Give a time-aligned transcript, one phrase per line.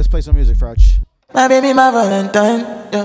[0.00, 0.98] Let's play some music, Fratch.
[1.34, 2.60] My baby, my Valentine.
[2.90, 3.04] Yeah.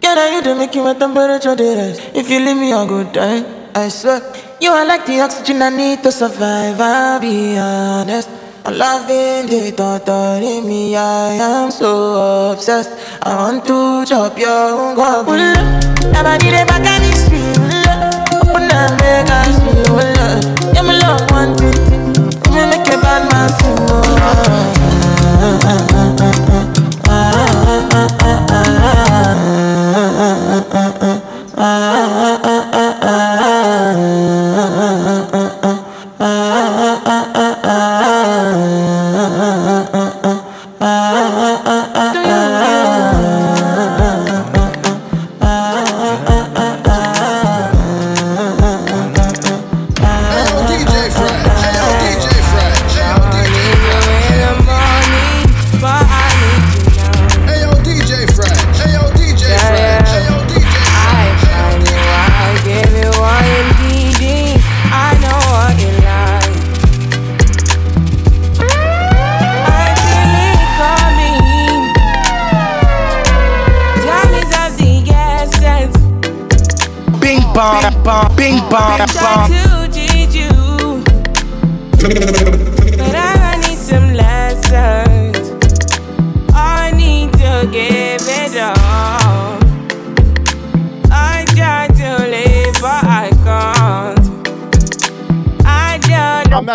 [0.00, 1.98] Can I you to make you my temperature rise?
[2.14, 3.42] If you leave me, I'll go die.
[3.74, 4.22] I swear.
[4.60, 6.80] You are like the oxygen I need to survive.
[6.80, 8.28] I'll be honest.
[8.64, 10.94] I'm loving the thought of me.
[10.94, 12.92] I am so obsessed.
[13.24, 15.26] I want to chop your guap.
[15.26, 17.58] Never need a back on the street.
[18.38, 20.72] Open up, make us feel.
[20.72, 22.14] Yeah, my love, one thing.
[22.54, 24.81] You make a bad man
[25.42, 27.22] ah, ah, ah,
[31.58, 32.41] ah, ah,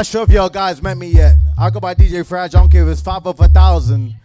[0.06, 1.36] sure if y'all guys met me yet.
[1.58, 2.54] I go by DJ Frag.
[2.54, 4.16] I don't care if it's five of a thousand.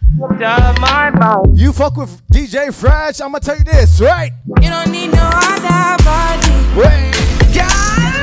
[1.55, 4.31] You fuck with DJ Frag, I'ma tell you this, right?
[4.61, 6.53] You don't need no other body.
[6.77, 7.13] Wait.
[7.55, 7.67] Yeah,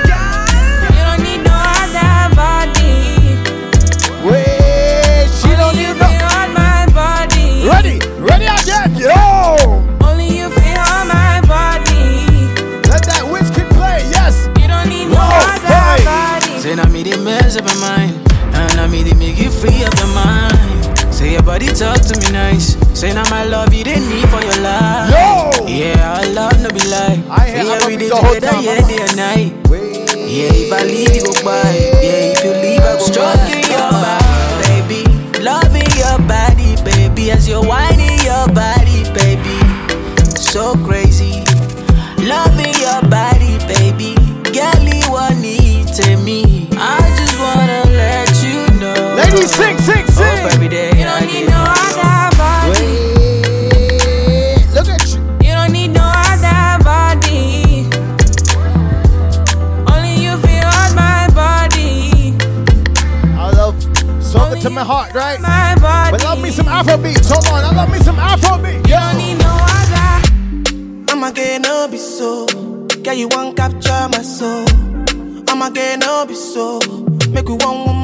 [0.07, 0.87] yeah.
[0.91, 2.91] You don't need no other body.
[4.29, 6.07] Wait, she Only don't need no.
[6.07, 7.67] on my body.
[7.69, 8.00] Ready,
[17.17, 17.51] body.
[17.51, 18.13] Say now me the mess up my mind,
[18.55, 21.13] and I me the make you free up your mind.
[21.13, 22.77] Say your body talk to me nice.
[22.99, 25.11] Say now my love you didn't need for your life.
[25.11, 25.67] Yo!
[25.67, 27.23] Yeah, our love no be lie.
[27.31, 29.69] I Say every day together, time, yeah, day and night.
[29.69, 29.97] Wait.
[30.15, 31.75] Yeah, if I leave you go by.
[32.03, 35.03] Yeah, if you leave I go Stroking your body, baby.
[35.43, 37.31] Loving your body, baby.
[37.33, 39.59] As you're whining your body, baby.
[40.37, 41.43] So crazy.
[42.23, 44.15] Loving your body, baby.
[44.55, 46.50] Girl, you want need to me.
[49.33, 50.47] Ladies, sing, sing, Hope sing.
[50.47, 50.89] every day.
[50.99, 52.83] You don't need no other body.
[52.83, 54.67] Wait.
[54.75, 55.21] Look at you.
[55.47, 57.87] You don't need no other body.
[59.87, 62.35] Only you feel on my body.
[63.39, 63.81] I love
[64.21, 65.41] song it to my heart, right?
[65.41, 66.11] My body.
[66.11, 67.31] But love me some Afro beats.
[67.31, 68.89] Hold on, I love me some Afro beats.
[68.89, 71.13] You don't need no other.
[71.13, 72.47] I'ma get no be so.
[73.05, 74.67] Girl, you want capture my soul.
[75.49, 76.81] I'ma get no be so.
[77.31, 78.00] Make we one one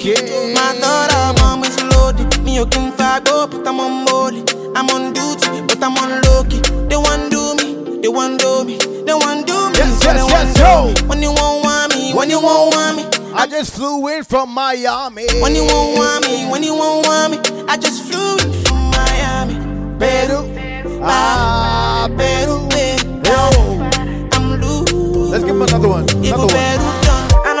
[0.00, 0.54] Not.
[0.54, 2.42] My thought mom is loaded.
[2.42, 4.32] Me, you can fag up, but I'm on board.
[4.74, 6.60] I'm on duty, but I'm on low key.
[6.88, 9.76] They want do me, they want do me, they want do me.
[9.76, 11.06] Yes, so yes, yes, yo.
[11.06, 13.04] When you won't want me, when you won't want me.
[13.34, 15.26] I just flew in from Miami.
[15.42, 17.64] When you won't want me, when you won't want me.
[17.68, 19.54] I just flew in from Miami.
[19.98, 21.00] Peru.
[21.02, 22.66] Ah, Peru.
[22.70, 24.30] Peru, Yo.
[24.32, 25.30] I'm loose.
[25.30, 26.08] Let's give him another one.
[26.08, 26.99] Another one.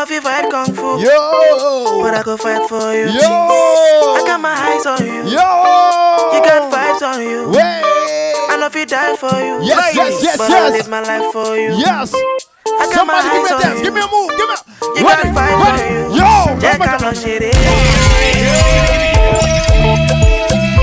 [0.00, 2.00] I know if you fight kung fu, Yo.
[2.02, 3.06] but I go fight for you.
[3.08, 3.20] Yo.
[3.20, 5.22] I got my eyes on you.
[5.28, 5.46] Yo.
[6.32, 7.48] You got vibes on you.
[7.50, 7.60] Wait.
[8.50, 9.60] I know if you die for you.
[9.62, 10.72] Yes, yes, yes, but yes.
[10.72, 11.74] I live my life for you.
[11.76, 12.12] Yes.
[12.14, 13.78] I got Somebody my give me eyes a on dance.
[13.78, 13.84] you.
[13.84, 14.30] Give me a move.
[14.36, 14.58] Give me a.
[15.00, 15.78] You ready, got fight ready.
[15.78, 16.00] for you.
[16.16, 16.60] Yo.
[16.60, 17.56] Jack, I know shit is.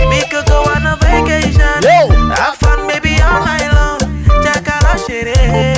[0.10, 1.82] We could go on a vacation.
[1.84, 2.10] Yo.
[2.38, 4.00] Have fun, baby, all night long.
[4.44, 5.77] Jack, I know shit is.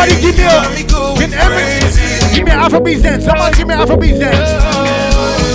[0.00, 3.22] Somebody give me a in every give me Afro beats dance.
[3.22, 4.48] Somebody give me Afro beats dance.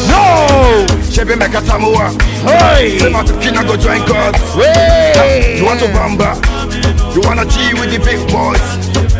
[0.06, 0.86] No.
[1.10, 2.14] Chebe make a tamuwa.
[2.46, 3.00] Hey.
[3.00, 4.36] Say my kina go join God.
[4.54, 5.58] Hey.
[5.58, 6.38] You want to bamba?
[7.16, 8.62] You wanna G with the big boys?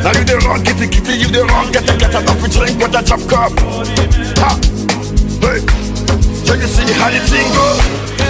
[0.06, 2.78] Now you the wrong, kitty kitty, you the wrong, get the get up with drink
[2.78, 3.52] with a chop cup.
[4.38, 4.54] Ha.
[5.42, 5.66] Hey.
[6.46, 8.25] can you see how the thing go.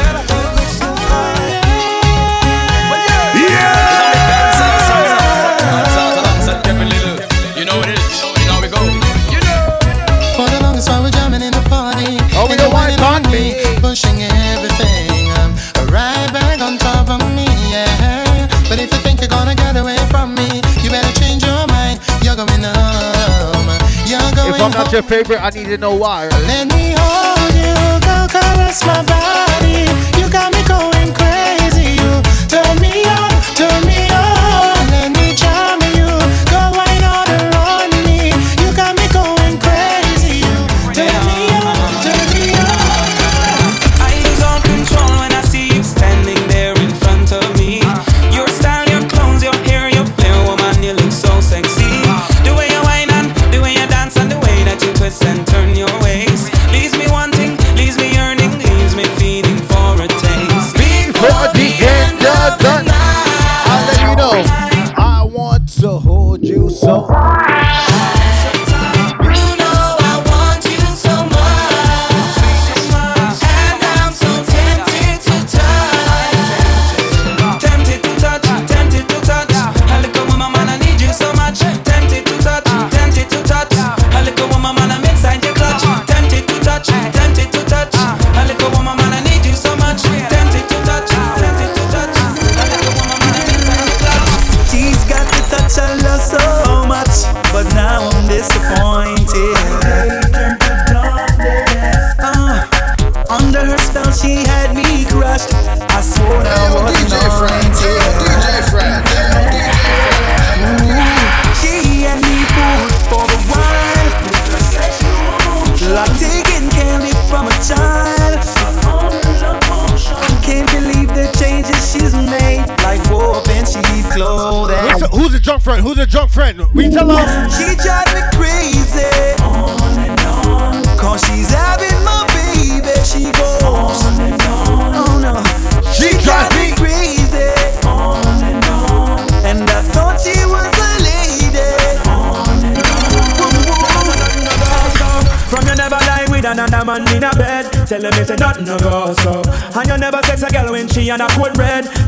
[24.66, 26.28] I'm not your favorite, I need to know why.
[26.28, 29.86] Let me hold you, go caress my body.
[30.20, 32.02] You got me going crazy.
[32.02, 34.05] You turn me on, turn me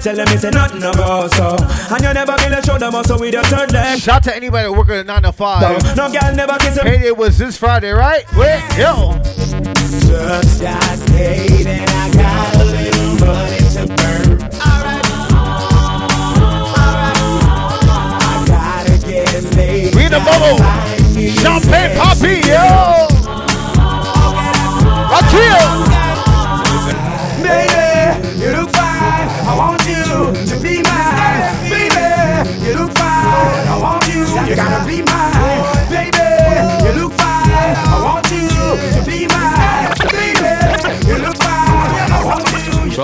[0.07, 1.57] tell them it's nothing no so.
[1.93, 3.99] And you never really show them also with your third leg.
[3.99, 5.61] Shout to anybody working a 9 to 5.
[5.61, 6.79] No, no girl never kiss.
[6.79, 8.23] Hey, it was this Friday, right?
[8.33, 9.16] Wait, yo.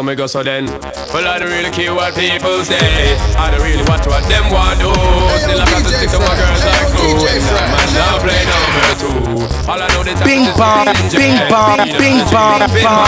[0.03, 0.65] me go so then.
[1.13, 3.15] Well, I don't really care what people say.
[3.39, 4.91] I don't really watch what them want do.
[5.39, 7.23] Still I got to stick to my girls like glue.
[7.23, 9.19] And that man now play number two.
[9.69, 13.07] All I know they Bing bong, bing bong, bing bong, bing bong.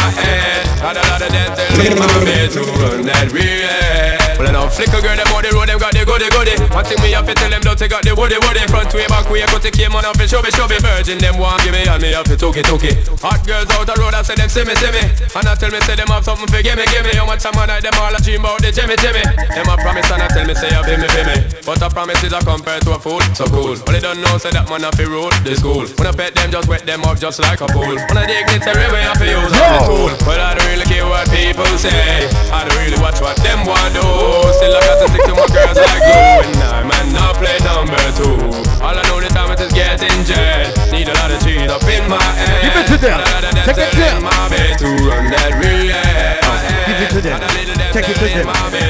[1.75, 4.04] They my bed to run that real.
[4.45, 6.53] Well, I don't flicker girl, them on the road, them got the goody goody.
[6.69, 8.61] One thing me have to tell them, don't take out the woody woody.
[8.69, 10.77] Front way, back way, cut the came on up and show me, show me.
[10.77, 12.93] Virgin, them want give me, and me have to took it, took it.
[13.25, 15.01] Hot girls out the road, I say them see me, see me.
[15.33, 17.17] And I tell me, say them have something for give me, give me.
[17.17, 19.25] How much time I them all a dream about the Jimmy, Jimmy.
[19.25, 21.37] Them a promise and I tell me, say you be me, be me.
[21.65, 23.73] But a promise is a compare to a fool, so cool.
[23.81, 25.89] But they don't know, say that man have to rule the school.
[25.97, 27.97] When I pet them, just wet them up just like a pool.
[27.97, 30.13] When I dig dignitary way, I to use the tool.
[30.21, 32.29] But I don't really care what people say.
[32.53, 34.34] I don't really watch what them want do.
[34.35, 36.43] Still I got to stick to my girls like glue.
[36.43, 38.35] And I man not play number two.
[38.83, 40.75] All I know the time it is getting jet.
[40.91, 42.67] Need a lot of cheese up in my head.
[42.67, 43.19] Give it to them.
[43.63, 44.23] Take it to them.
[44.27, 45.95] My bed to run that real
[46.85, 47.39] Give it to them.
[47.95, 48.47] Take it to them.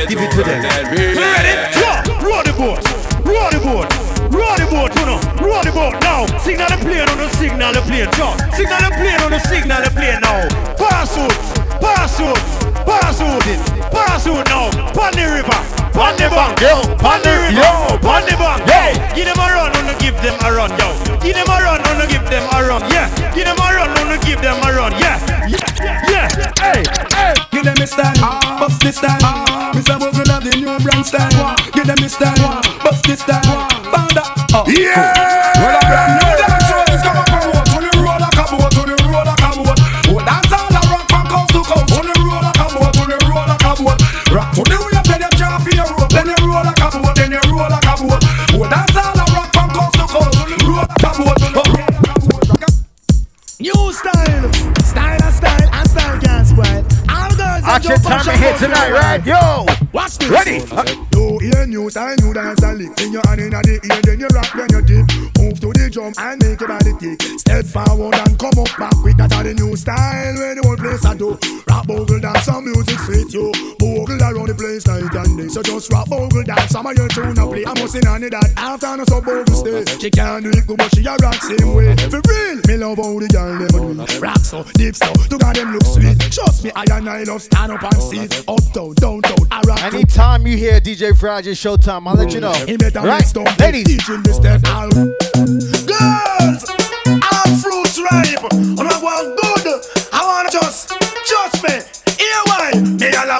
[0.09, 0.61] Give it to them.
[0.65, 1.53] Ready?
[1.77, 2.09] Drop.
[2.25, 2.81] Roll the boat.
[3.21, 3.87] Roll the boat.
[4.33, 5.19] Roll the boat, you know.
[5.45, 6.25] Roll the boat now.
[6.41, 8.09] Signal the plane on the signal the plane.
[8.17, 8.35] Drop.
[8.53, 10.49] Signal the plane on the signal the plane now.
[10.75, 11.37] Parachute.
[11.77, 12.41] Parachute.
[12.83, 13.74] Parachute.
[13.91, 14.69] Parachute now.
[14.93, 15.59] Pon the river.
[15.93, 16.59] Pon the bank.
[16.61, 17.99] Yo, Pon the river.
[18.01, 18.63] Pon the bank.
[18.69, 19.71] Hey, give them a run.
[19.73, 20.89] Wanna give them a run, yo.
[21.19, 21.81] Give them a run.
[21.83, 22.81] Wanna give them a run.
[22.91, 23.07] Yeah.
[23.33, 23.89] Give them a run.
[23.95, 24.91] Wanna give them a run.
[24.97, 25.17] Yeah.
[25.47, 25.69] Yeah.
[26.09, 26.27] Yeah.
[26.59, 26.83] Hey.
[27.13, 27.33] Hey.
[27.51, 28.13] Give them a style,
[28.59, 29.17] bust the style.
[29.23, 29.71] Ah.
[29.73, 29.97] Mr.
[29.97, 31.55] Bogle have the new brand style.
[31.73, 33.67] Give them a style, bust style.
[33.91, 34.23] Banda,
[34.53, 35.13] oh, Yeah!
[35.55, 36.24] Well, a brand new
[57.75, 59.25] All your time here tonight, right?
[59.25, 60.29] Yo, Watch this.
[60.29, 60.59] ready?
[61.75, 62.99] New style, new dance and lick.
[63.01, 65.05] In your hand in the ear, then you rock, then you dip.
[65.35, 67.19] Move to the drum and make your body tick.
[67.39, 70.35] Step forward and come up back quick That the new style.
[70.35, 71.35] Where the whole place I do.
[71.67, 75.61] Rock bogle dance, some music fit you Bogle around the place night and day So
[75.61, 77.65] just rap bogle dance, some of your tune and play.
[77.67, 78.49] I in on it that.
[78.55, 79.83] After no so bogle stay.
[79.99, 81.91] She can't do it good but she a rock same way.
[82.07, 84.19] For real, me love how the girl them do.
[84.23, 86.15] Rock so, deep so, to God them look sweet.
[86.31, 88.31] Trust me, I and I love stand up and sit.
[88.47, 92.41] Up down, down, down, I rock Anytime you hear DJ Frage Showtime, I'll let you
[92.41, 92.53] know.
[93.07, 93.23] Right?
[93.59, 94.07] Ladies,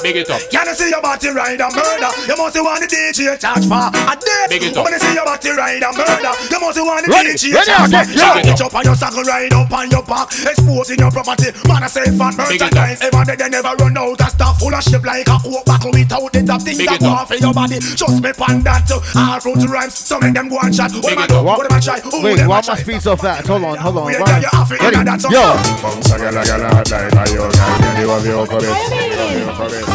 [0.05, 0.37] Big it up.
[0.53, 3.89] Can you see your body ride and murder You must want the DJ charge for
[3.89, 4.85] a death Big it up.
[4.85, 7.65] When you see your body ride and murder You must want the Ready, DJ ready,
[7.73, 8.53] charge for okay, yo.
[8.53, 11.89] Pitch up on your saddle, ride up on your back Exposing your property Man I
[11.89, 12.77] say fat Big it up.
[12.77, 15.65] merchandise Ever they, they never run out of stuff Full of shit like a coke
[15.65, 18.61] bottle Without the top things Big that go off in your body Just me pan
[18.61, 21.33] that too All fruits rhymes So make them go and chat What am I it
[21.33, 21.41] do?
[21.41, 21.97] What am I try?
[22.05, 22.77] Who wait, them why a my try?
[22.77, 23.49] speed so fast?
[23.49, 24.13] Hold on, hold on.
[24.13, 24.37] Yeah, Right.
[24.37, 25.01] yeah, yeah, Africa, Ready?
[25.01, 25.41] that's a Yo,
[25.81, 28.45] Bounce a gal a gal a hot like a yo gal Get you of your
[28.45, 29.94] covet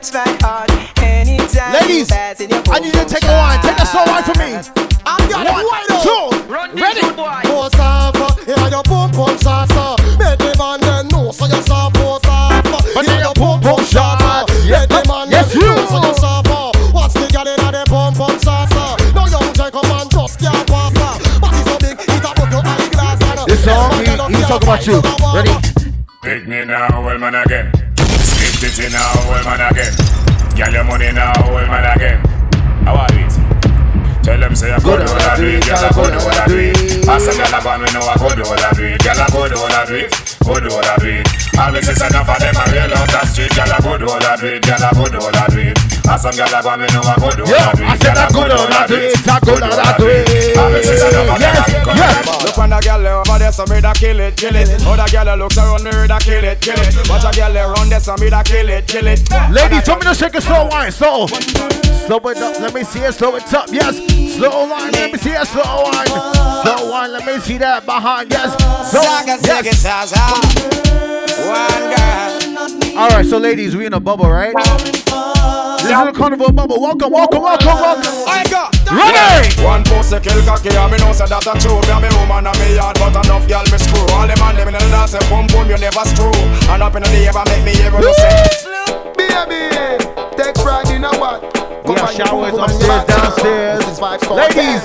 [0.00, 0.70] touch my heart.
[1.02, 3.60] Anytime Ladies, in your I need you to take a wine.
[3.60, 4.56] Take a slow wine for me.
[4.56, 5.56] One,
[6.00, 7.00] Two, ready?
[7.48, 8.14] Post off,
[8.46, 9.96] yeah, your pump pump salsa.
[10.18, 12.64] Make the man then know so you saw post off.
[12.94, 14.20] But your your pump pump shot.
[14.20, 14.50] shot.
[14.64, 15.68] Yeah, Make the man yes, then you.
[15.68, 16.72] know so you saw poor.
[16.92, 18.96] What's the girl inna the pump pump salsa?
[19.14, 21.40] No young Jacob just can't pass her.
[21.40, 23.20] But so big, he's a bucket eyeglass.
[23.20, 24.98] and- This song, he- he's talking about you.
[25.34, 25.54] Ready?
[26.22, 27.72] Pick me now, well man again.
[28.62, 29.08] It now,
[29.44, 29.94] man again.
[30.54, 32.20] Get your money now, man again.
[32.84, 33.32] How are it?
[34.22, 36.28] Tell them say I go do all I do it, girl I go do all
[36.28, 37.08] I do it.
[37.08, 39.28] Ask a girl about me know I go do all I do it, girl I
[39.32, 40.12] go do all I do it,
[40.50, 41.26] go do all I do it.
[41.54, 44.06] All the sisters enough of them I real out the street, girl I go do
[44.10, 45.78] all I do it, girl I go do all I do it.
[46.10, 48.02] Ask some girl about me know I go do all Yo, I do I it,
[48.02, 50.06] said girl I go do all I do it, I go do all I do
[50.10, 50.58] it.
[50.58, 52.42] All the sisters enough of them Yes, I come yes.
[52.42, 54.68] Look on the girl over there, so me da kill it, kill it.
[54.82, 56.90] Other girl looks around me, da kill it, kill it.
[57.06, 59.22] Watch a girl around there, so me da kill it, kill it.
[59.54, 60.90] Ladies, tell me to shake a slow wine.
[60.90, 61.28] Slow.
[62.10, 62.58] Slow it up.
[62.58, 63.12] Let me see it.
[63.12, 63.68] Slow it up.
[63.70, 63.94] Yes.
[64.34, 64.90] Slow wine.
[64.90, 65.46] Let me see it.
[65.46, 66.08] Slow wine.
[66.08, 67.12] Slow wine.
[67.12, 68.32] Let me see that behind.
[68.32, 68.50] Yes.
[68.90, 69.02] Slow.
[69.06, 69.38] Yes.
[72.96, 73.24] All right.
[73.24, 74.52] So, ladies, we in a bubble, right?
[74.58, 76.80] This is the carnival bubble.
[76.82, 78.02] Welcome, welcome, welcome, welcome.
[78.26, 79.62] I got ready.
[79.62, 81.78] One pussy kill cocky, and me know say that a true.
[81.78, 84.02] Me a me woman and me yard, but enough girl me screw.
[84.18, 86.34] All the man living in the dance, say boom boom, you never screw.
[86.74, 88.66] And up in the ever make me able to say,
[89.14, 91.42] Baby, take pride in a what?
[91.86, 93.80] We got showers upstairs, downstairs.
[94.30, 94.82] Ladies,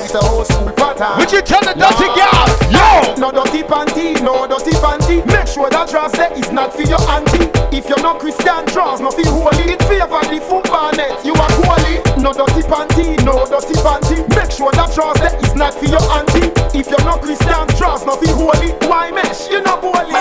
[1.19, 2.47] would you tell the dirty girl?
[2.71, 3.15] Yo!
[3.19, 5.25] No dirty panty, no dirty panty.
[5.27, 7.51] Make sure that dress there is not for your auntie.
[7.75, 9.75] If you're not Christian, draws no feel holy.
[9.75, 11.19] It favor the football net.
[11.25, 11.99] You are holy.
[12.17, 14.23] No dirty panty, no dirty panty.
[14.33, 16.49] Make sure that dress there is not for your auntie.
[16.71, 18.71] If you're not Christian, draws no feel holy.
[18.87, 19.49] Why mesh?
[19.51, 20.14] You're not holy.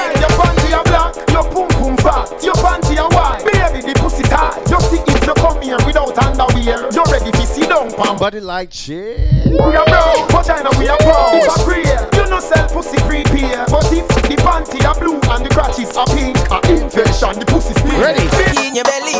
[8.14, 8.18] Sit down, pam.
[8.18, 9.46] Body like shit.
[9.46, 11.34] We are brown, vagina we are proud.
[11.34, 11.84] If I pray,
[12.18, 13.66] you no sell pussy prepare.
[13.68, 17.74] But if the panty are blue and the crotches are pink, a infection, the pussy
[17.74, 18.00] still.
[18.00, 18.26] Ready?
[18.54, 19.18] Key in your belly.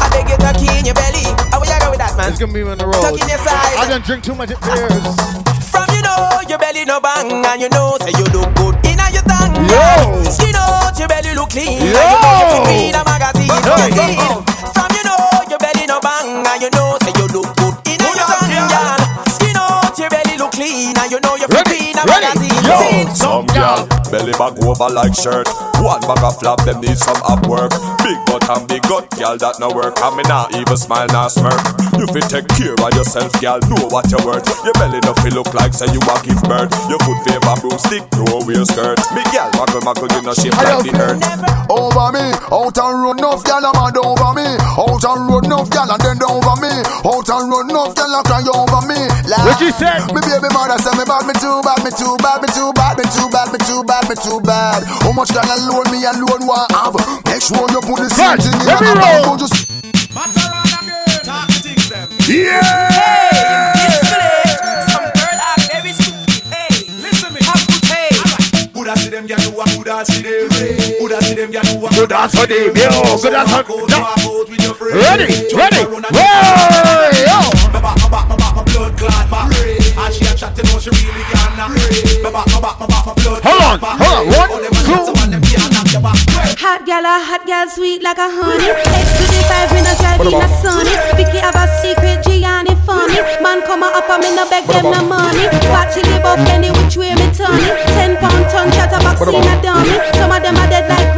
[0.00, 1.24] I beg you to key in your belly.
[1.50, 2.30] How will you go with that, man?
[2.30, 3.00] It's gonna be on the road.
[3.00, 3.76] Tuck in your side.
[3.78, 5.16] I done drink too much beers.
[5.70, 8.98] From you know your belly no bang and you know say you look good in
[9.12, 9.54] your tongue.
[9.70, 10.24] Yo.
[10.28, 11.78] Skin out your belly look clean.
[11.78, 11.94] Yo.
[11.94, 13.50] And you know you fit read a magazine.
[13.50, 14.16] Hey.
[14.18, 14.42] magazine.
[14.74, 16.99] From you know your belly no bang and you know
[22.06, 23.06] you fit read a magazine.
[23.08, 23.14] Yo.
[23.14, 25.46] Some girl belly bag over like shirt.
[25.80, 27.70] One bag of flap, them need some up work.
[28.04, 29.96] Big butt and big gut, girl that no work.
[30.02, 31.56] And me not even smile, not smirk.
[31.96, 33.62] You fit take care of yourself, girl.
[33.70, 34.44] Know what you worth.
[34.66, 36.68] Your belly don't feel look like say you a give birth.
[36.92, 38.98] Your foot favor broomstick, no wear skirt.
[39.16, 41.22] Me girl, muggle muggle, you know shape like the earth.
[41.70, 44.48] Over me, out and road, enough gal a mad over me.
[44.76, 46.72] Out and road, enough gal and then over me.
[47.08, 49.00] Out and road, enough gal a cry over me.
[49.30, 50.02] Like, What you said?
[50.12, 52.98] Me baby mother say me bad, me too bad, me too bad, me too bad,
[52.98, 54.82] me too bad, me too bad, me too bad.
[54.84, 56.94] How much gal alone me alone want have?
[57.26, 59.36] Make sure you put the Right, seat in let me your roll.
[59.36, 59.70] Don't just
[72.00, 73.18] Good dance for them, yo.
[73.20, 74.00] Good dance for them.
[74.92, 75.84] Ready, ready.
[75.84, 77.40] Whoa, yo.
[81.60, 81.76] Hold
[82.32, 84.32] on, hold on.
[84.32, 85.12] One, two.
[86.56, 88.72] Hot gal, a hot gal, sweet like a honey.
[88.72, 90.96] X to the five, me no drive in a sunny.
[91.20, 93.20] Vicky have a secret, Gianni funny.
[93.44, 95.52] Man come a offer me no beg them no money.
[95.68, 97.76] Fat chili buff any which way me turn it.
[97.92, 100.00] Ten pound ton chatterbox in a dummy.
[100.16, 101.12] Some of them are dead like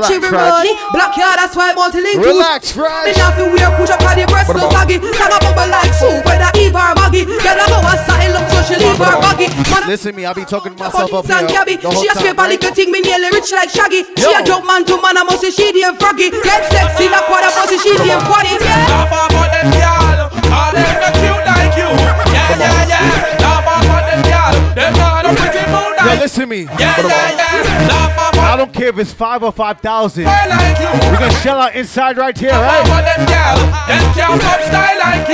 [0.00, 0.50] to Relax, she Fred.
[0.50, 0.72] money.
[0.92, 3.04] Black hair, that's why multi-link Relax, Fred.
[3.06, 4.96] Me not fi wear push up on the breast no saggy.
[5.16, 7.24] Sang a bubble like soup, whether Eve or Maggie.
[7.28, 9.46] Girl a go a style up so she leave her baggy.
[9.70, 11.46] Man a Listen me, I be talking myself up here.
[11.48, 11.76] cabby.
[11.76, 14.02] the whole She a time, scrape a little thing, me nearly rich like Shaggy.
[14.16, 16.30] She a jump man to man, I must say she damn froggy.
[16.30, 18.54] Get sexy like what I must say she damn quaddy.
[18.60, 18.86] Yeah.
[18.88, 20.18] Laugh off them gyal,
[20.54, 21.88] all them no cute like you.
[22.30, 23.42] Yeah, yeah, yeah.
[23.42, 26.20] Laugh off on them gyal, them not no pretty moon Yo, like.
[26.20, 26.60] listen me.
[26.78, 27.88] Yeah, yeah, yeah.
[27.90, 30.24] Laugh off I don't care if it's five or five thousand.
[30.24, 30.78] them like.
[31.12, 32.90] We gonna shell out inside right here, Laugh right?
[32.90, 35.28] off on them gyal, them can't come style like.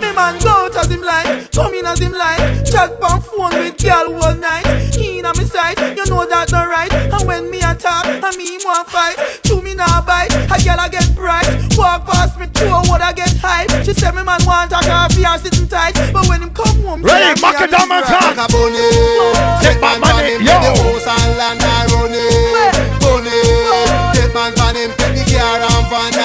[0.00, 2.38] Me man go out as him like, come in as him like.
[2.66, 4.66] Chat on phone with girl all night.
[4.98, 6.92] In on me side, you know that not right.
[6.92, 9.16] And when me a attack, and me want fight.
[9.44, 11.46] Chew me now bite, a girl I get bright.
[11.78, 13.70] Walk past me, two what I get hype.
[13.84, 15.94] She say me man want a coffee and sitting tight.
[16.12, 18.36] But when him come home, she Ready, have me and macadamia his time.
[18.36, 19.62] right.
[19.62, 20.56] Take my money, yo.
[25.88, 26.16] Hold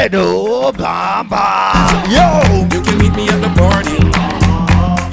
[0.00, 0.12] for this.
[0.12, 2.08] Said, oh, bamba.
[2.08, 2.24] Yo.
[2.72, 3.98] You can meet me at the party.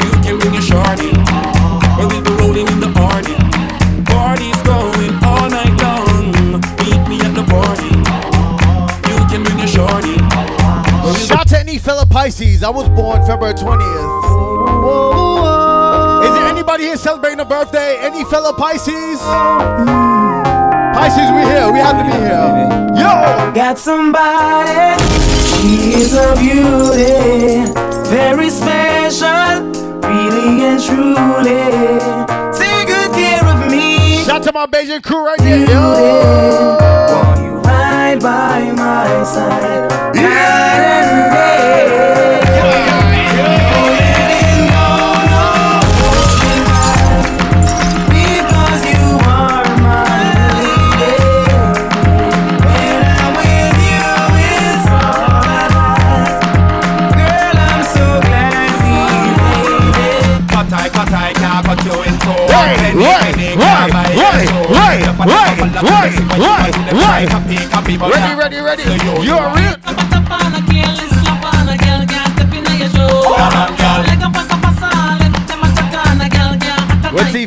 [0.03, 1.11] You can bring your shorty.
[1.99, 3.35] Or we'll be rolling in the party.
[4.05, 6.31] Party's going all night long.
[6.83, 7.91] Meet me at the party.
[9.09, 10.17] You can bring your shorty.
[11.03, 12.63] Or we'll Shout to any fellow Pisces.
[12.63, 14.37] I was born February 20th.
[16.23, 17.97] Is there anybody here celebrating a birthday?
[18.01, 20.26] Any fellow Pisces?
[20.97, 21.71] Pisces, we here.
[21.71, 22.49] We have to be here.
[22.97, 23.51] Yo!
[23.53, 24.97] Got somebody,
[25.45, 27.71] she's a beauty,
[28.09, 29.61] very special,
[30.01, 31.69] really and truly.
[32.57, 34.23] Take good care of me.
[34.23, 35.67] Shout to my Beijing crew right here.
[35.67, 36.77] Yo!
[37.11, 42.36] Want you right by my side, night and day.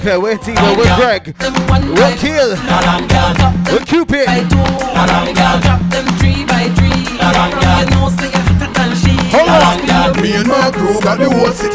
[0.00, 0.20] Tifa?
[0.22, 0.76] Where's Tifa?
[0.76, 1.34] Where's Greg?
[1.94, 2.56] Where's Kill?
[3.66, 4.28] Where's Cupid?
[9.32, 10.22] Hold on.
[10.22, 11.69] Me and my crew got the whole city locked.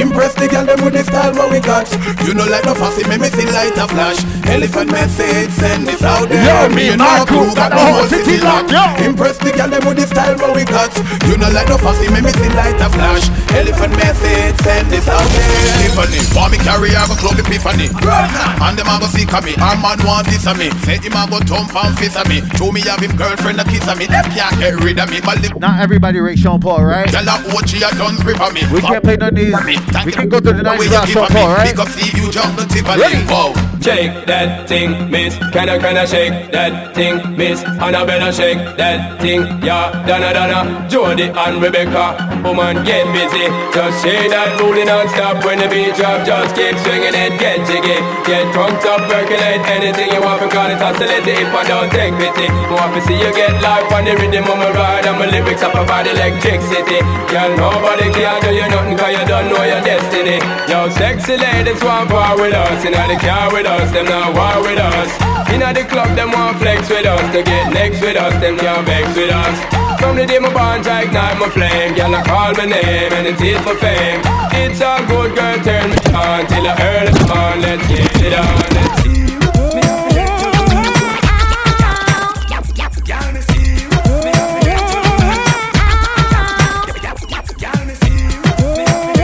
[0.00, 1.84] Impress the girl them with the style what we got.
[2.24, 4.16] You know like no fussy, me me see light a flash.
[4.48, 6.40] Elephant message, send this out there.
[6.40, 8.72] Yo, me and my crew got the whole city locked.
[8.72, 8.80] Yo.
[9.04, 10.88] Impress the girl them with the style what we got.
[11.28, 13.28] You know like no fussy, me me see light a flash.
[13.52, 15.84] Elephant message, send this out there.
[15.84, 17.92] Tiffany, want me carry her go club epiphany.
[17.92, 19.52] And them a go see me.
[19.60, 20.72] Our man want this of me.
[20.88, 22.40] Say him a go thump and fist of me.
[22.56, 24.08] Show me have him girlfriend a kiss of me.
[24.08, 25.20] Them can't get rid of me.
[25.20, 27.12] But Not everybody rate Sean Paul, right?
[27.12, 28.64] Girl a what she a done grip on me.
[28.72, 29.89] We can't play none of these.
[30.04, 31.70] We can go to the night without Sean Paul, right?
[31.70, 33.00] Big up see you jungle Tiffany.
[33.02, 33.24] Ready?
[33.26, 33.52] Wow.
[33.80, 35.36] Shake that thing, miss.
[35.52, 37.64] Can I, can I shake that thing, miss?
[37.64, 39.90] Annabella shake that thing, yeah.
[40.06, 42.29] Donna, Donna, Jody and Rebecca.
[42.40, 43.52] Woman, get busy.
[43.76, 46.24] Just shake that booty non-stop when the beat drop.
[46.24, 48.00] Just keep swinging it, get jiggy.
[48.24, 50.40] Get drunk up, percolate anything you want.
[50.40, 52.48] Because it's oscillate if I don't take pity.
[52.72, 55.04] Want to see you get life on the rhythm of my ride.
[55.04, 57.04] And my lyrics up about electricity.
[57.28, 60.40] Girl, nobody can do you nothing cause you don't know your destiny.
[60.64, 62.80] Yo, sexy ladies want part with us.
[62.88, 65.12] In the car with us, them not war with us.
[65.52, 67.20] In the club, them want flex with us.
[67.36, 69.89] To get next with us, them can't vex with us.
[70.00, 71.94] From the day my bond, I ignite my flame.
[71.94, 74.22] Girl, I call my name and it is for fame.
[74.56, 77.60] It's a good girl, turn me on till I early on.
[77.60, 78.56] Let's get it on.
[78.74, 79.00] Let's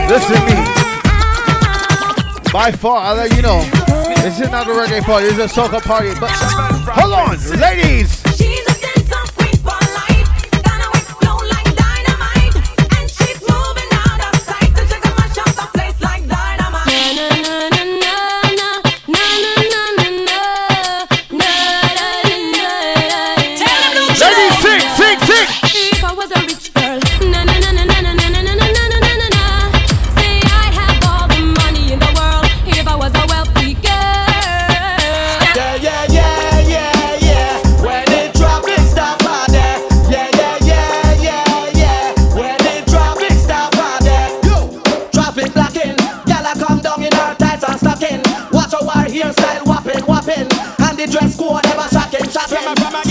[0.09, 0.53] Listen to me.
[2.53, 3.61] By far, I'll let you know.
[4.21, 6.13] This is not a reggae party, this is a soca party.
[6.19, 7.59] But hold on.
[7.59, 8.26] Ladies,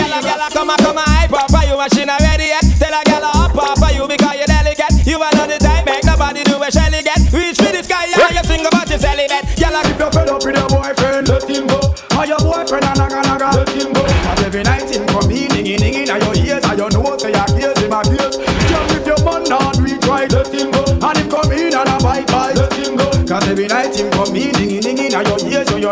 [0.06, 2.54] From a, a come a, come a hype up for you and she not ready
[2.54, 2.62] yet.
[2.78, 4.94] Tell a a up up for you because you delicate.
[5.02, 7.18] You are not the type make nobody do a shelly get.
[7.34, 9.42] Reach for the sky and you sing about your celibate.
[9.42, 11.80] A If you're fed up with your boyfriend, let him go.
[12.14, 14.02] Or your boyfriend a naga naga, let him go.
[14.06, 17.34] Cause every night him come in, dinging dinging in your ears, and you know say
[17.34, 18.34] your ears in my ears.
[18.38, 20.82] Girl, if your man not it right, let him go.
[20.86, 23.10] And him come in and a bite bite, let him go.
[23.26, 25.40] Cause every night him come in, dinging dinging in your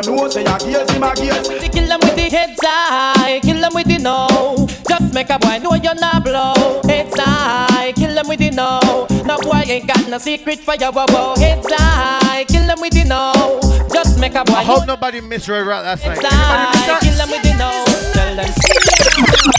[0.03, 1.47] you know say your ears in my ears.
[1.71, 4.67] Kill them with the heads high, kill them with the no.
[4.89, 6.81] Just make a boy know you're not blow.
[6.85, 9.07] Heads high, kill them with the no.
[9.25, 11.35] No boy ain't got no secret for your wow.
[11.37, 13.33] Heads high, kill them with the no.
[13.93, 16.19] Just make a boy I hope nobody misread right last night.
[16.19, 17.01] Heads high, that?
[17.03, 17.85] kill them with the no.
[18.15, 19.54] Tell them.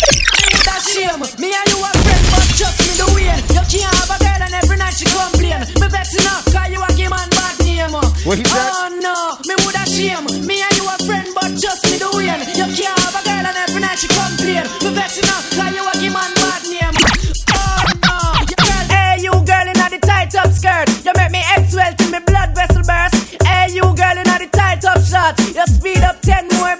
[0.75, 1.23] Shame.
[1.39, 3.31] Me and you are friends, but just me the way.
[3.55, 5.63] You can't have a girl and every night she complain.
[5.79, 7.95] Me vex enough, cause you a give man bad name.
[8.27, 8.43] What?
[8.43, 10.27] Oh no, me woulda shame.
[10.43, 12.27] Me and you are friends, but just me the way.
[12.27, 14.67] You can't have a girl and every night she complain.
[14.83, 16.95] Me vex enough, cause you a give man bad name.
[17.55, 18.85] Oh no, girl.
[18.91, 20.91] Hey, you girl in the tight up skirt.
[21.07, 23.39] You make me swell till me blood vessel burst.
[23.47, 25.55] Hey, you girl in the tight up shorts.
[25.55, 26.75] You speed up ten more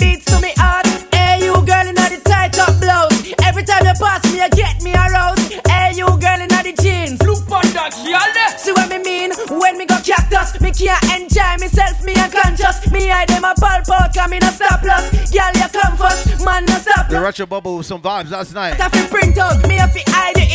[10.62, 12.92] Me can't enjoy myself, me unconscious.
[12.92, 15.10] Me I them a ball ball, come in a stop loss.
[15.32, 17.12] Girl, you come first, man, no stop loss.
[17.12, 18.80] The Retro Bubble with some vibes last night.
[18.80, 19.78] I have print out, me
[20.08, 20.55] hide it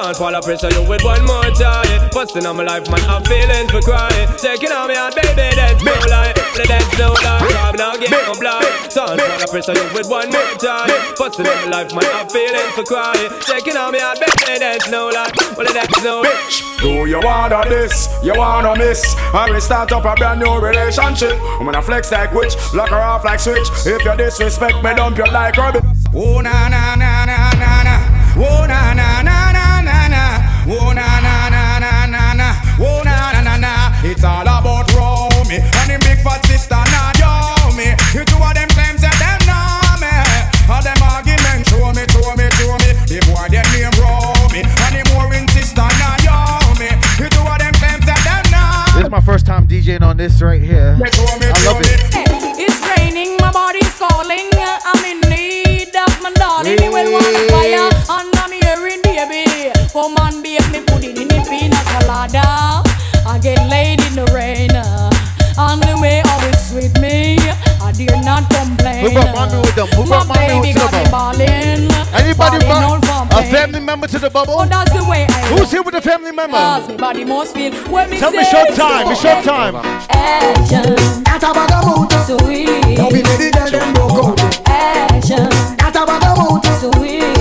[0.00, 2.08] blind Don't fall a pressure you with one more time.
[2.12, 3.00] Busting on my life man?
[3.08, 4.28] I'm feeling for crying.
[4.38, 6.32] Taking on me out baby that's no lie.
[6.56, 7.78] That's no lie Because me.
[7.78, 8.66] Now get no blind.
[8.94, 10.90] Don't fall a pressure you with one more time.
[11.18, 12.04] Busting on my life man?
[12.14, 13.30] I'm feeling for crying.
[13.42, 15.30] Taking on me out baby that's no lie.
[15.56, 18.08] Well that's no Bitch, do you wanna this?
[18.22, 19.02] You wanna miss?
[19.34, 21.34] I will start up a brand new relationship.
[21.58, 23.68] I'm gonna flex like witch, lock her off like switch.
[23.84, 25.82] If you disrespect me, dump you like rubbish.
[26.14, 26.97] Oh na na na na
[34.18, 37.94] It's all about Romy and the big fat sister Naomi.
[38.10, 40.10] You two of them claims that them know me.
[40.66, 42.98] All them arguments show me, show me, show me.
[43.06, 46.90] The boy them name Romy and the more in sister Naomi.
[47.14, 48.98] You two of them claims that them know.
[48.98, 50.98] This is my first time DJing on this right here.
[50.98, 52.02] I love it.
[52.58, 54.50] It's raining, my body's calling.
[54.58, 56.74] I'm in need of my darling.
[56.74, 59.70] You will want fire under me hearing, baby.
[59.94, 60.18] Come
[63.28, 64.70] I get laid in the rain.
[64.72, 65.12] Uh,
[65.60, 67.36] on the way, always with me.
[67.84, 69.04] I dare not complain.
[69.04, 69.88] Who brought mommy with them?
[69.88, 71.92] Who My brought mommy baby to the got me ballin'.
[72.16, 74.54] Anybody Ballin' brought from a family member to the bubble?
[74.56, 76.56] Oh, that's the way I Who's here with a family member?
[76.56, 79.12] Cause me body must feel when me Tell me short time.
[79.12, 79.76] It's short time.
[80.08, 80.96] Action.
[81.28, 82.08] That a bag of mood.
[82.24, 82.96] Sweet.
[82.96, 84.68] Now we made the girl them broke out.
[84.68, 85.52] Action.
[85.76, 86.64] That a bag of mood.
[86.80, 87.37] Sweet.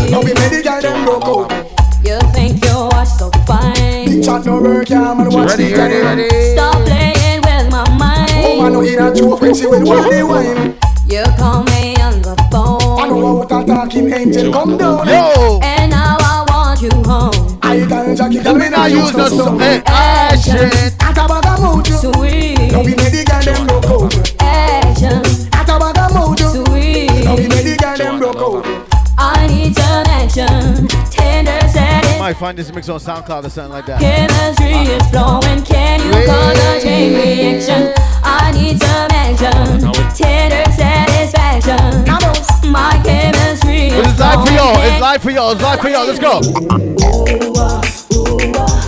[4.61, 5.29] No work, yeah, man.
[5.29, 6.29] Watch Ready, the ready, ready.
[6.53, 8.31] Stop playing with my mind.
[8.33, 10.77] Oh man, no in a joke when she will want the wine.
[11.07, 12.99] You call me on the phone.
[12.99, 15.07] I know what a talking angel come down.
[15.07, 17.59] Yo, And now I want you home.
[17.61, 20.69] I can Jackie, let me not use no so hey, ah, action.
[20.97, 21.87] That a bag of mood.
[21.87, 22.71] Sweet.
[22.71, 24.41] Now we made the girl them broke out.
[24.41, 25.21] Action.
[25.51, 26.39] That a bag of mood.
[26.39, 27.25] Sweet.
[27.25, 28.65] Now we made the girl them broke out.
[29.17, 30.96] I need some action.
[32.27, 32.39] Tender.
[32.39, 34.01] Might find this mix on SoundCloud or something like that.
[34.01, 35.63] Chemistry is flowing.
[35.63, 37.93] Can you cause a chain reaction?
[38.23, 39.81] I need some action.
[40.15, 42.03] Tender satisfaction.
[42.71, 44.81] My chemistry is It's live for y'all.
[44.81, 45.51] It's live for y'all.
[45.51, 46.05] It's live for y'all.
[46.05, 46.41] Let's go.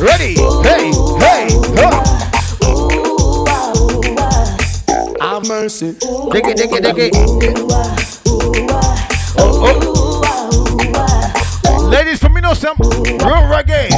[0.04, 0.36] Ready?
[0.64, 1.48] Hey, hey,
[1.80, 2.04] huh.
[5.22, 5.94] Have mercy.
[6.32, 7.14] Dig it, dig it, dig it.
[9.38, 9.90] Oh, oh.
[11.90, 13.90] Ladies, for me know some real reggae.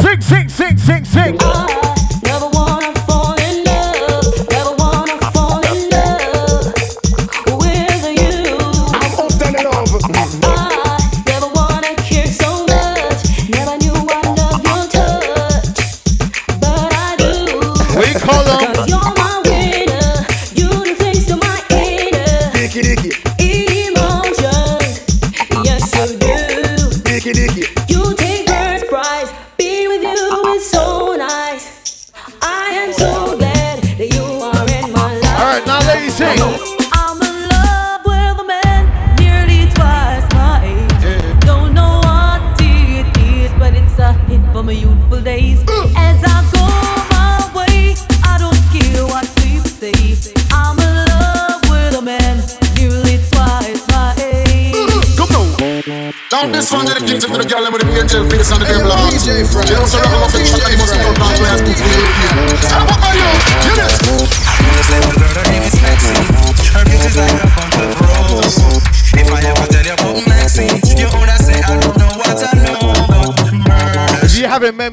[0.00, 1.83] Sing, sing, sing, sing, sing.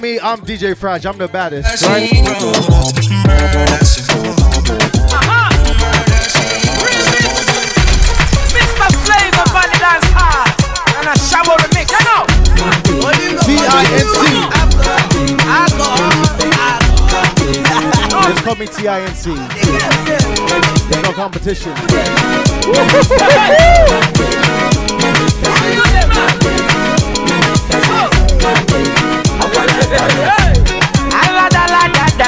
[0.01, 1.05] Me, I'm DJ Fraj.
[1.05, 2.09] I'm the baddest, right?
[2.09, 2.57] She wrote
[3.27, 3.85] murder.
[3.85, 4.09] She
[8.51, 8.87] Mr.
[9.05, 10.49] Flavor Valley Dance Hard.
[10.97, 12.25] And a shower remix, you know.
[13.45, 14.21] T-I-N-C.
[15.45, 15.85] I go,
[16.57, 16.79] I
[18.33, 18.41] go.
[18.43, 19.23] call me TINC.
[20.89, 21.73] There's no competition.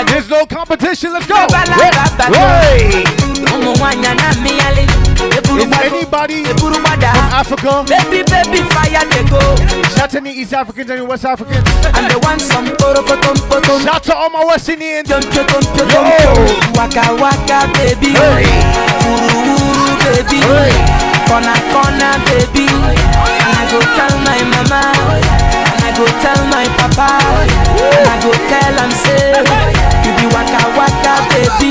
[0.08, 1.14] There's no competition.
[1.14, 1.36] Let's go.
[1.36, 3.04] Hey.
[5.54, 6.76] Is anybody from
[7.34, 7.86] Africa?
[7.88, 9.40] Baby, baby, fire they go.
[9.96, 11.64] Shout to any East Africans, any West Africans.
[11.96, 12.68] And they want some.
[13.84, 15.10] Shout to all my West Indians.
[15.10, 16.34] Don't you, don't you, Yo.
[16.76, 18.14] Waka, waka, baby.
[18.14, 18.46] Hey.
[19.08, 20.42] Uru, baby.
[21.28, 22.68] Corner, corner, baby.
[22.70, 25.43] And I go tell my mama.
[25.98, 27.08] Go tell my papa.
[27.78, 29.30] And I go tell them, say,
[30.04, 31.70] you be waka, waka, baby.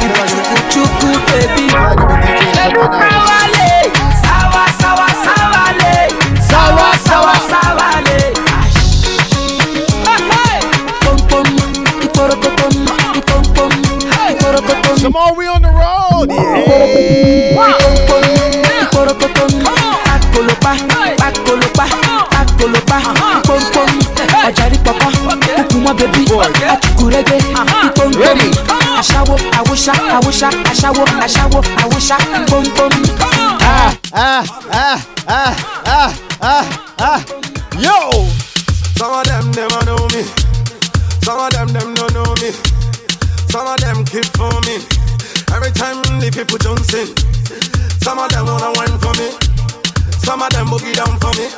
[0.00, 1.66] You be chuku, chuku, baby.
[2.94, 3.72] Sawale,
[4.22, 5.94] sawa, sawa, sawale.
[6.50, 8.18] Sawa, sawa, sawale.
[11.04, 11.48] Pom, pom,
[12.04, 12.74] iporokotom,
[13.16, 13.72] ipom, pom,
[14.30, 14.96] iporokotom.
[15.00, 16.28] Tomorrow we on the road.
[16.30, 17.56] Yeah.
[17.56, 17.72] Pom,
[18.08, 18.24] pom,
[18.82, 19.52] iporokotom.
[20.14, 20.72] Akolopa,
[21.26, 21.86] akolopa,
[22.64, 23.00] akolopa.
[23.46, 23.90] Pom, pom,
[24.46, 25.06] ọjàrí pọpọ.
[25.60, 26.24] Ukumọ bèbí,
[26.72, 27.38] atukurege.
[27.96, 28.38] Pom, pom.
[28.98, 32.16] Aṣáwo, àwòṣá, àwòṣá, aṣáwo, aṣáwo, àwòṣá.
[32.50, 32.92] Pom, pom.
[33.60, 34.98] Ah, ah, ah,
[35.28, 35.54] ah,
[35.86, 36.64] ah, ah,
[36.98, 37.20] ah.
[37.78, 38.26] Yo.
[38.98, 40.22] Some of them never know me.
[41.24, 42.50] Some of them them don't know me.
[43.50, 44.76] Some of them keep for me.
[45.54, 47.08] Every time the people jump in.
[48.02, 49.28] Some of them wanna wine for me.
[50.24, 51.48] Some of them boogie down for me.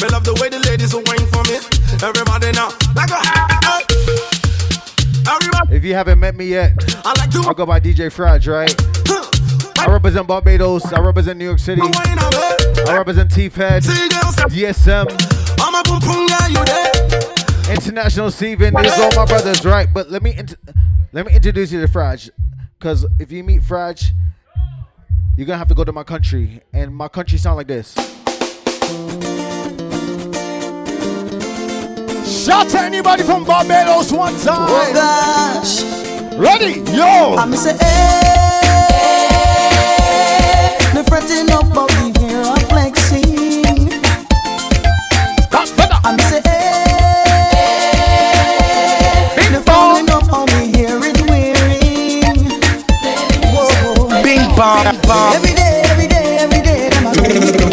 [0.00, 1.58] Me love the way the ladies will wine for me.
[2.06, 3.18] Everybody now, like a
[5.28, 5.76] Everybody.
[5.76, 6.72] If you haven't met me yet,
[7.04, 8.72] I like to I go by DJ Fraj, right?
[9.78, 10.84] I represent Barbados.
[10.92, 11.82] I represent New York City.
[11.82, 15.06] I represent T-Fed, DSM,
[15.60, 17.74] I'm a boom boom guy, you there?
[17.74, 18.74] International Steven.
[18.74, 19.88] These are all my brothers, right?
[19.92, 20.56] But let me int-
[21.12, 22.30] let me introduce you to Fraj,
[22.78, 24.12] because if you meet Fraj,
[25.36, 27.96] you're gonna have to go to my country, and my country sound like this.
[32.38, 34.68] Shout to anybody from Barbados one time.
[34.70, 35.82] Oh gosh.
[36.38, 36.80] Ready?
[36.96, 37.34] Yo.
[37.36, 38.38] I'm say, hey,
[40.94, 43.58] me fretting up about the hair I'm flexing.
[46.04, 46.54] I'm say, hey,
[49.50, 52.50] me falling up on me hair it wearing.
[53.52, 55.34] Whoa, Bing bong bong.
[55.34, 57.67] Every day, every day, every day, them a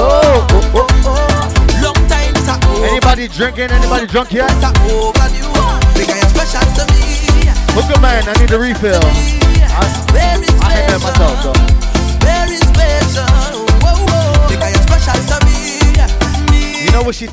[0.00, 0.86] oh, oh.
[1.82, 2.56] Long time is a
[2.88, 3.70] Anybody drinking?
[3.70, 4.50] Anybody drunk yet?
[4.88, 5.44] overdue.
[5.92, 7.04] Big and special to me.
[7.76, 9.37] Look at man, I need a refill.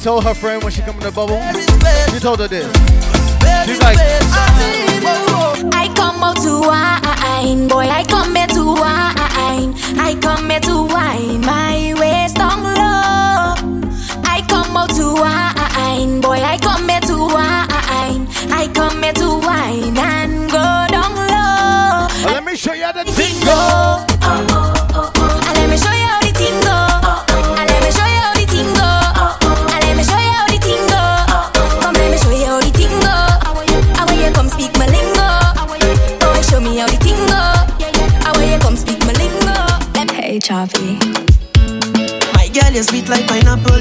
[0.06, 1.42] Told her friend when she come in the bubble?
[2.14, 2.68] She told her this.
[3.66, 5.58] She's like, ah.
[5.74, 7.90] I come out to wine, boy.
[7.90, 9.74] I come here to wine.
[9.98, 12.35] I come here to wine my waist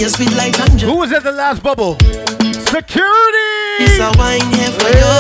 [0.04, 0.92] you're sweet like tangerine.
[0.92, 1.96] Who was at the last bubble?
[2.68, 3.56] Security.
[3.80, 5.12] It's a wine here for you.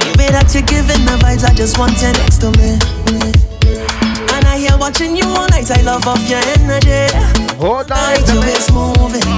[0.00, 2.80] Give it that you're giving the vibes, I just want you next to me.
[4.32, 7.12] And I hear watching you all night, I love off your energy.
[7.60, 7.84] On.
[7.84, 9.28] Night, your waist moving.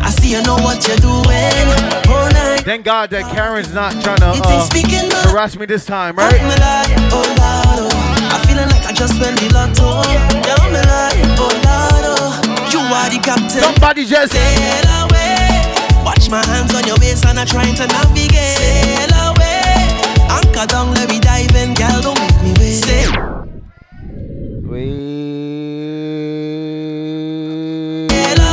[0.00, 1.68] I see you know what you're doing.
[2.08, 2.64] All night.
[2.64, 6.32] Thank God that Karen's not trying to uh, harass me this time, right?
[6.32, 6.48] I'm
[7.12, 8.32] oh Lord, oh.
[8.32, 9.28] I'm feeling like I just the.
[9.36, 11.67] Yeah, I'm oh Lord, oh.
[13.12, 13.62] You captain.
[13.62, 15.64] Somebody just sail away.
[16.04, 18.56] Watch my hands on your waist and I'm trying to navigate.
[18.58, 19.62] Sail away.
[20.28, 22.02] Anchor down, let me dive in, girl.
[22.02, 22.84] Don't make me wait.
[22.84, 23.10] Sail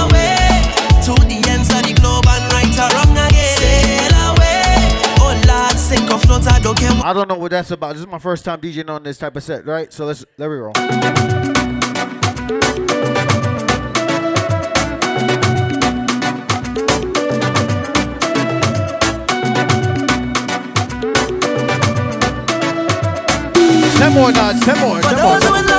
[0.02, 0.72] away
[1.04, 3.58] to the ends of the globe and right or wrong again.
[3.58, 4.76] Sail away.
[5.20, 6.92] Oh Lord, sink or float, I don't care.
[7.04, 7.94] I don't know what that's about.
[7.94, 9.92] This is my first time DJing on this type of set, right?
[9.92, 10.74] So let's let me roll.
[24.06, 25.75] Ten more nods, ten more, ten more.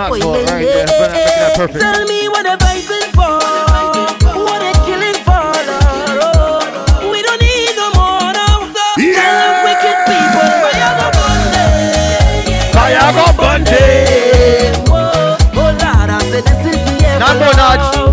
[0.00, 1.80] Not Oh, for right there, but I'm making that perfect.
[1.84, 3.36] Tell me what the vibing for.
[4.48, 6.72] What they killing for, Lord.
[7.12, 8.64] We don't need no more now.
[8.64, 11.68] So tell them wicked people, fire go Bundy.
[12.72, 13.84] Fire go Bundy.
[14.88, 17.20] Whoa, oh Lord, I said this is the end.
[17.20, 18.09] Not more nudge.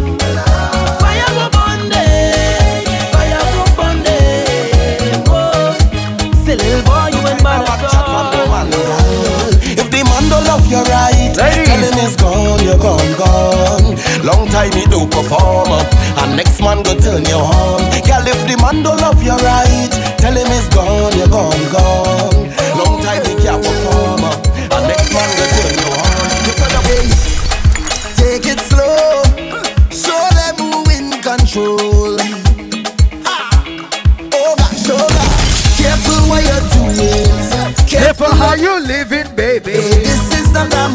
[16.37, 17.81] Next man go turn you on.
[18.05, 19.89] Girl, if the man don't love you right,
[20.21, 22.45] tell him it's gone, you're gone, gone.
[22.77, 26.29] Long time he can't perform, and next man go turn you on.
[26.45, 27.17] You better wait,
[28.21, 29.25] take it slow,
[29.89, 32.21] show them who in control.
[34.37, 37.33] Oh gosh, oh gosh, careful what you're doing.
[37.89, 39.73] Careful how you're living, baby.
[40.05, 40.89] This is not a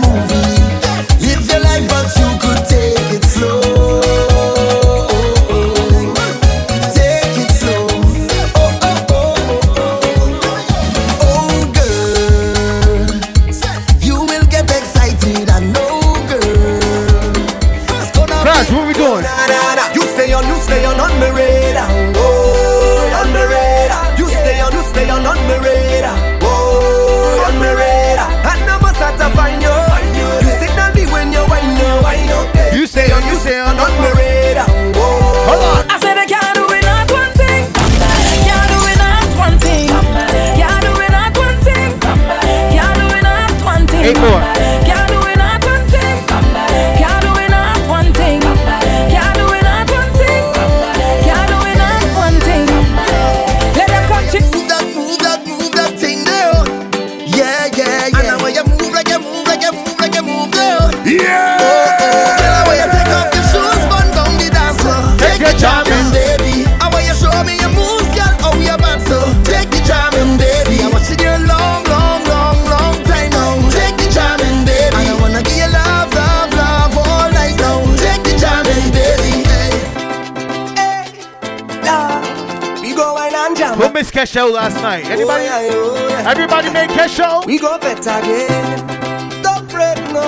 [84.32, 85.04] Kesho last night?
[85.04, 85.44] Anybody?
[85.44, 86.30] Oh, yeah, oh, yeah.
[86.30, 87.44] Everybody made Kesho?
[87.44, 89.42] We go bet again.
[89.42, 90.24] Don't fret, no.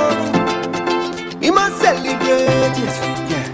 [1.41, 2.97] We must celebrate it.
[3.33, 3.49] Yeah.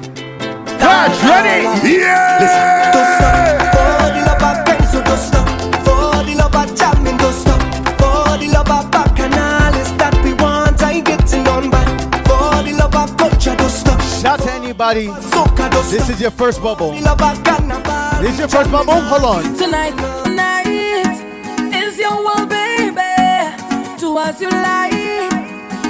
[0.82, 1.70] Crash, ready?
[1.86, 2.42] Yeah.
[2.42, 3.62] Listen, don't stop.
[3.70, 4.58] For the love of
[5.06, 5.46] don't stop.
[5.86, 7.60] For the love of jamming, don't stop.
[8.00, 10.82] For the love of bacchanal, is that we want.
[10.82, 11.84] I getting on by.
[12.26, 14.00] For the love of culture, don't stop.
[14.20, 15.12] Shout to anybody.
[15.90, 16.92] This is your first bubble.
[18.20, 18.38] The love of carnival.
[18.38, 19.00] This your first bubble?
[19.00, 19.54] Hold on.
[19.56, 19.94] Tonight,
[20.34, 20.66] night
[21.74, 23.00] is your world, baby.
[23.98, 25.32] Do as you like.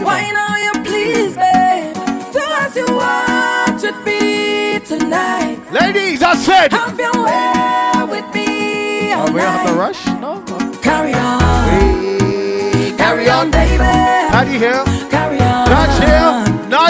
[0.04, 1.94] Why now you please, babe?
[2.32, 5.58] Do as you want with me tonight.
[5.72, 6.72] Ladies, I said.
[6.72, 9.12] Have your way with me.
[9.12, 10.06] all Oh, we don't have to rush?
[10.06, 10.42] No?
[10.82, 12.96] Carry on.
[12.96, 13.78] Carry on, baby.
[13.78, 14.84] Patty here.
[15.10, 15.66] Carry on.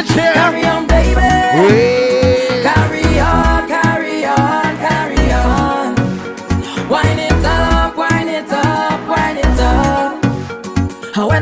[0.08, 0.32] here.
[0.32, 1.20] Carry on, baby.
[1.66, 1.99] Wait.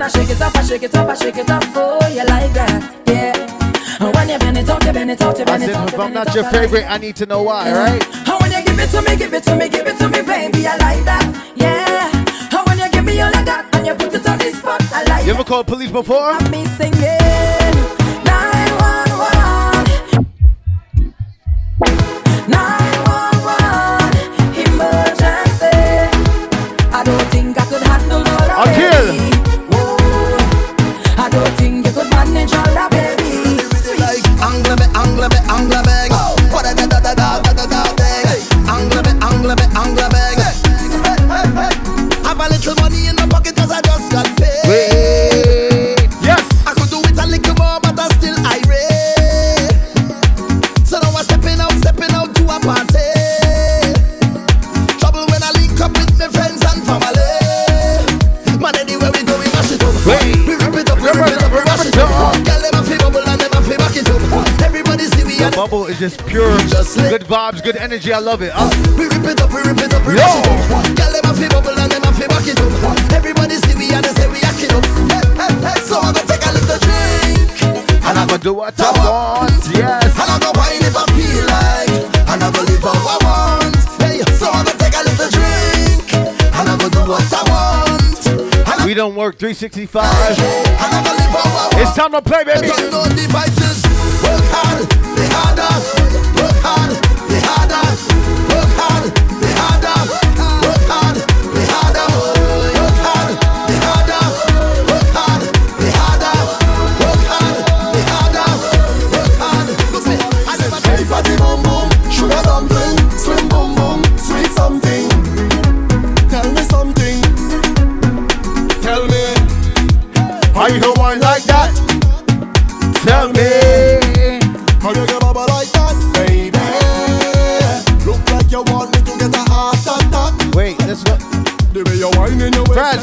[0.09, 1.63] I shake it up, I shake it up, I shake it up.
[1.77, 2.81] Oh, you like that?
[3.07, 3.35] Yeah.
[4.01, 5.93] And when you bend it out, you bend it out, you bend it out.
[5.93, 8.03] If I'm not your out, I like favorite, I need to know why, right?
[8.03, 10.23] and when you give it to me, give it to me, give it to me,
[10.23, 11.53] baby, I like that.
[11.57, 12.11] Yeah.
[12.57, 14.81] And when you give me all I got and you put it on the spot,
[14.95, 16.41] I like You ever called police before?
[16.49, 17.03] me singing
[18.25, 20.25] 911.
[22.49, 22.78] 911.
[67.53, 68.13] Vibes, good energy.
[68.13, 68.53] I love it.
[68.55, 70.21] Uh, we rip it up, we rip it up, we Yo.
[70.21, 70.85] it up.
[70.97, 73.13] Girl, them a fi bubble and them a fi back it up.
[73.13, 74.85] Everybody see we and they say we act it up.
[75.09, 75.81] Hey, hey, hey.
[75.85, 78.05] So I'm gonna take a little drink.
[78.05, 79.65] and I'm gonna do what I want.
[79.73, 80.13] Yes.
[80.19, 81.93] And I'm gonna wine if I feel like
[82.29, 86.15] And I'm gonna live how I want Hey, so I'm gonna take a little drink
[86.57, 90.05] And I'm gonna do what I want We don't work 365.
[90.05, 93.88] And I'm gonna live how I want It's time to play, baby.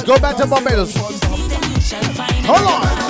[0.06, 0.93] Go back to Barbados.
[2.45, 3.05] Hold on.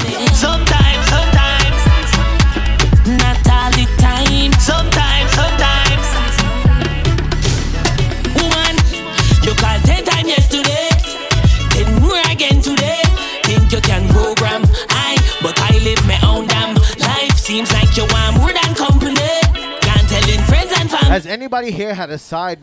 [21.25, 22.59] Has anybody here had a side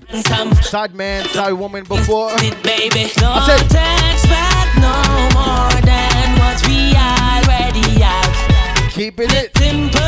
[0.63, 2.29] side man, side woman before?
[2.63, 3.11] baby.
[3.21, 4.95] No I said- text back no
[5.35, 8.31] more than what we already have.
[8.95, 9.99] Keeping it simple.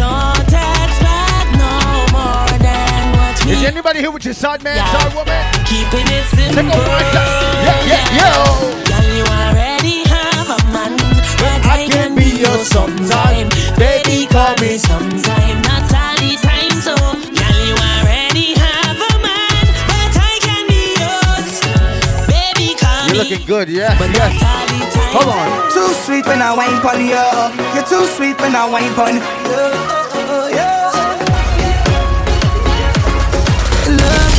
[0.00, 1.76] Don't text back no
[2.16, 4.90] more than what we Is anybody here with your side man, Yeah.
[4.92, 5.44] side woman?
[5.68, 6.56] Keeping it simple.
[6.56, 7.28] Take a mic up.
[7.68, 8.32] Yeah, yeah, yo.
[8.88, 13.50] Girl, you already have a man, but I, can be yours sometime.
[13.76, 15.84] Baby, call me sometime, not
[23.18, 23.98] looking good, yeah.
[23.98, 24.42] yes.
[25.10, 25.72] Hold on.
[25.72, 27.18] Too sweet when I wine pon you.
[27.74, 29.22] You're too sweet when I wine pon you.
[33.90, 34.38] Love,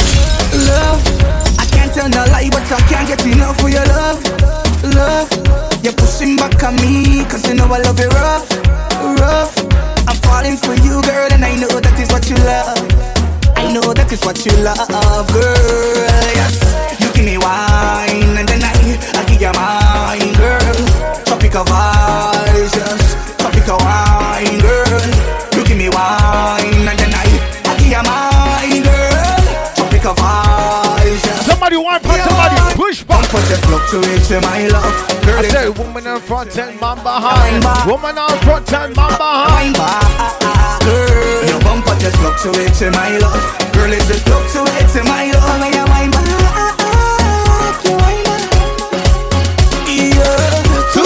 [0.72, 1.00] love.
[1.60, 4.24] I can't tell no lie, but I can't get enough of your love,
[4.96, 5.28] love.
[5.84, 8.48] You're pushing back on me, cause you know I love you rough,
[9.20, 9.54] rough.
[10.08, 12.80] I'm falling for you, girl, and I know that is what you love.
[13.58, 16.00] I know that is what you love, girl.
[16.40, 16.56] Yes,
[17.02, 18.69] you give me wine, and then I,
[19.40, 21.24] I give you mine, girl.
[21.24, 23.16] Tropical vibes, yes.
[23.40, 25.00] Tropical wine, girl.
[25.56, 27.24] You give me wine, and then I,
[27.64, 29.40] I give you mine, girl.
[29.80, 31.46] Tropical vibes, yes.
[31.48, 33.24] Somebody want punch somebody, push back.
[33.32, 35.40] Put the fluctuate to my love, girl.
[35.40, 37.64] I said, woman in front and man behind.
[37.88, 39.72] Woman in front and man behind.
[40.84, 41.48] girl.
[41.48, 43.40] Your bumper just fluctuate to my love.
[43.72, 46.49] Girl, it just fluctuate to my love.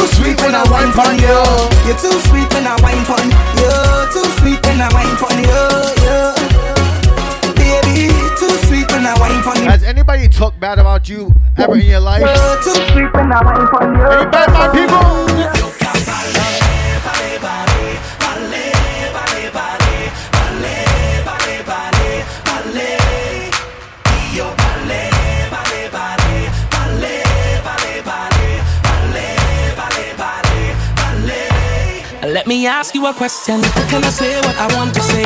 [0.04, 1.40] Too sweet when I wine pon you.
[1.88, 3.24] You're too sweet when I wine pon
[3.56, 3.72] you.
[4.12, 5.64] Too sweet when I wine pon you.
[7.56, 9.70] Baby, too sweet when I wine pon you.
[9.70, 12.20] Has anybody talked bad about you ever in your life?
[12.20, 14.04] You're too sweet when I wine pon you.
[14.04, 15.83] Any bad man people?
[32.44, 33.62] Let me ask you a question.
[33.88, 35.24] Can I say what I want to say?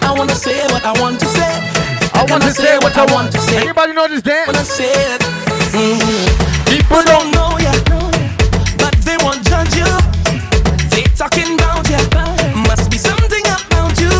[0.00, 1.52] I wanna say what I want to say.
[2.16, 3.60] I wanna, say, what I want, to say.
[3.60, 4.46] Anybody know this dance?
[4.46, 5.20] When I say it,
[5.76, 6.64] mm-hmm.
[6.64, 7.76] people don't know ya,
[8.80, 9.84] but they won't judge you.
[10.88, 12.00] They talking about ya.
[12.64, 14.16] Must be something about you.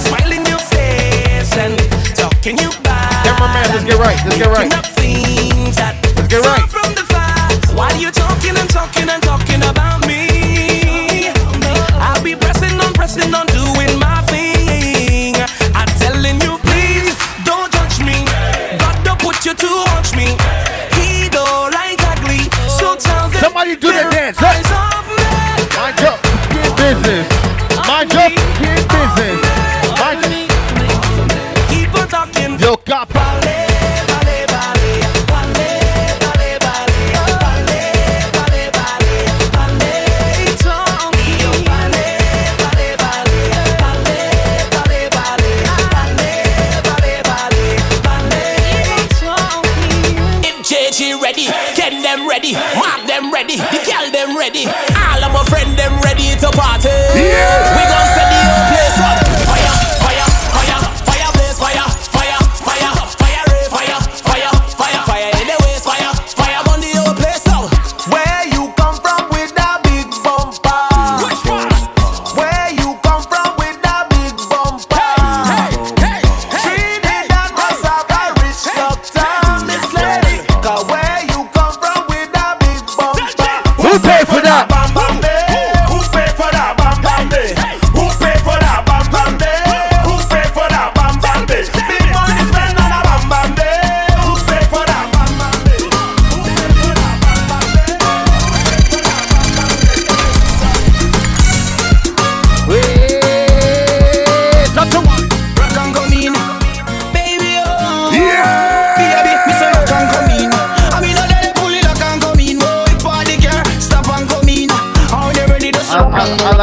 [0.00, 1.76] Smiling your face and
[2.16, 3.20] talking you back.
[3.28, 4.16] Cameraman, let's get right.
[4.24, 4.72] Let's get right.
[4.72, 6.63] Let's get right.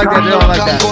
[0.05, 0.23] like that.
[0.23, 0.90] They don't like that.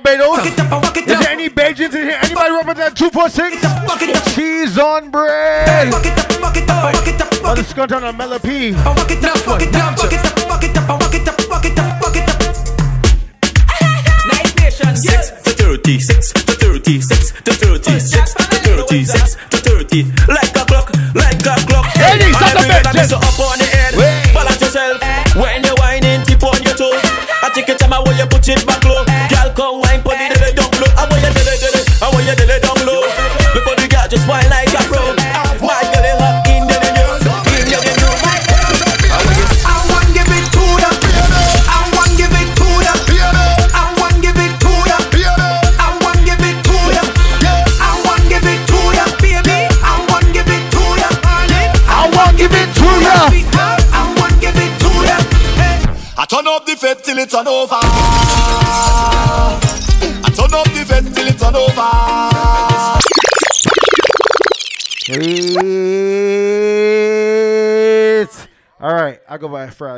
[0.00, 0.46] Barbados?
[0.96, 2.18] Is there any Bajans in here?
[2.22, 4.34] Anybody represent 246?
[4.34, 5.92] Cheese on bread.
[7.44, 8.72] Oh, this is going on Mela P.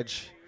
[0.04, 0.43] go